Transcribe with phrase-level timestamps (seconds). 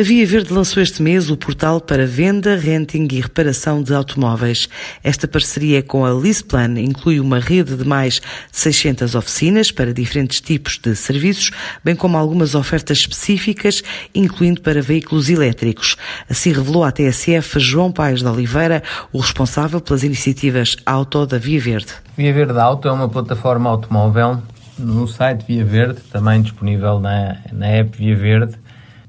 [0.00, 4.66] A Via Verde lançou este mês o portal para venda, renting e reparação de automóveis.
[5.04, 10.40] Esta parceria com a Leaseplan inclui uma rede de mais de 600 oficinas para diferentes
[10.40, 11.50] tipos de serviços,
[11.84, 13.82] bem como algumas ofertas específicas,
[14.14, 15.98] incluindo para veículos elétricos.
[16.30, 18.82] Assim revelou à TSF João Paes de Oliveira,
[19.12, 21.92] o responsável pelas iniciativas Auto da Via Verde.
[22.16, 24.40] Via Verde Auto é uma plataforma automóvel
[24.78, 28.54] no site Via Verde, também disponível na, na app Via Verde,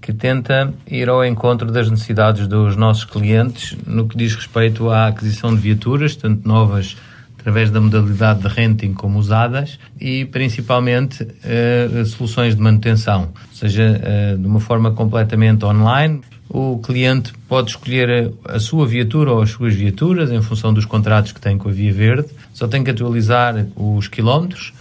[0.02, 5.08] que tenta ir ao encontro das necessidades dos nossos clientes no que diz respeito à
[5.08, 6.98] aquisição de viaturas, tanto novas
[7.40, 14.02] através da modalidade de renting como usadas e principalmente uh, soluções de manutenção, ou seja,
[14.02, 16.22] uh, de uma forma completamente online.
[16.50, 20.86] O cliente pode escolher a, a, sua viatura ou as suas viaturas em função dos
[20.86, 24.74] contratos que tem com a Via Verde, só tem que atualizar os quilómetros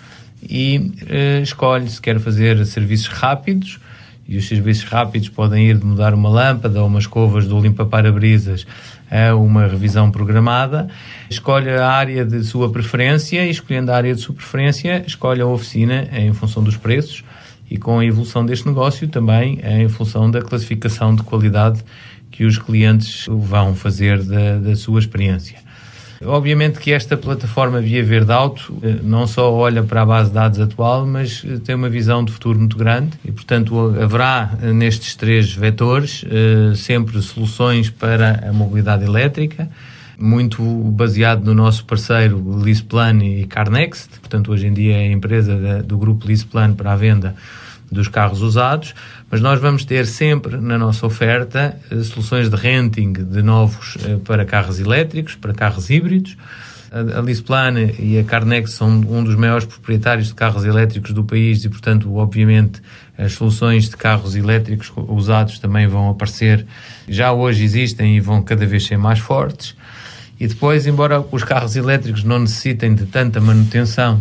[0.43, 3.79] e uh, escolhe se quer fazer serviços rápidos
[4.30, 8.65] e os serviços rápidos podem ir de mudar uma lâmpada ou umas escovas do limpa-para-brisas
[9.11, 10.88] a uma revisão programada.
[11.29, 15.46] Escolhe a área de sua preferência e, escolhendo a área de sua preferência, escolhe a
[15.46, 17.24] oficina em função dos preços
[17.68, 21.83] e com a evolução deste negócio também em função da classificação de qualidade
[22.30, 25.59] que os clientes vão fazer da, da sua experiência.
[26.23, 30.35] Obviamente que esta plataforma Via Verde Auto eh, não só olha para a base de
[30.35, 34.71] dados atual, mas eh, tem uma visão de futuro muito grande e, portanto, haverá eh,
[34.71, 36.23] nestes três vetores
[36.77, 39.71] sempre soluções para a mobilidade elétrica,
[40.18, 45.82] muito baseado no nosso parceiro Leaseplan e Carnext, portanto, hoje em dia é a empresa
[45.82, 47.34] do grupo Leaseplan para a venda
[47.91, 48.95] dos carros usados,
[49.30, 54.19] mas nós vamos ter sempre na nossa oferta eh, soluções de renting de novos eh,
[54.24, 56.37] para carros elétricos, para carros híbridos.
[56.93, 61.65] A Lisplan e a Carnex são um dos maiores proprietários de carros elétricos do país
[61.65, 62.83] e, portanto, obviamente,
[63.16, 66.66] as soluções de carros elétricos usados também vão aparecer.
[67.09, 69.77] Já hoje existem e vão cada vez ser mais fortes.
[70.41, 74.21] E depois, embora os carros elétricos não necessitem de tanta manutenção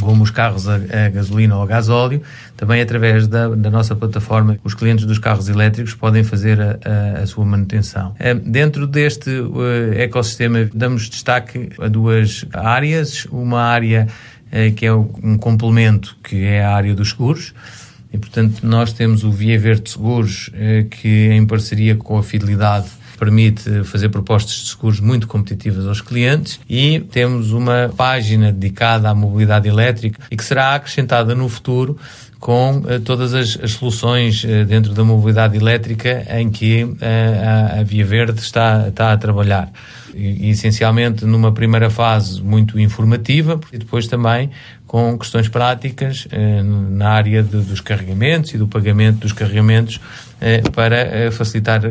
[0.00, 2.22] como os carros a, a, gasolina ou a gasóleo,
[2.56, 7.22] também através da, da, nossa plataforma, os clientes dos carros elétricos podem fazer a, a,
[7.22, 8.14] a sua manutenção.
[8.18, 13.26] Eh, dentro deste uh, ecossistema, damos destaque a duas áreas.
[13.26, 14.06] Uma área
[14.46, 17.54] uh, que é um complemento, que é a área dos seguros.
[18.12, 22.88] E, portanto, nós temos o Via Verde Seguros, uh, que em parceria com a Fidelidade
[23.18, 29.14] permite fazer propostas de seguros muito competitivas aos clientes e temos uma página dedicada à
[29.14, 31.98] mobilidade elétrica e que será acrescentada no futuro
[32.38, 37.82] com uh, todas as, as soluções uh, dentro da mobilidade elétrica em que a, a,
[37.82, 39.70] Via Verde está, está a trabalhar.
[40.14, 44.50] E, essencialmente numa primeira fase muito informativa e depois também
[44.88, 46.26] com questões práticas
[46.96, 50.00] na área de, dos carregamentos e do pagamento dos carregamentos
[50.74, 51.82] para facilitar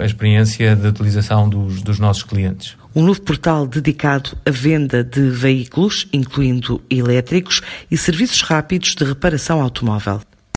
[0.00, 5.28] a experiência de utilização dos, dos nossos clientes um novo portal dedicado à venda de
[5.28, 10.22] veículos, incluindo elétricos, e serviços rápidos de reparação automóvel.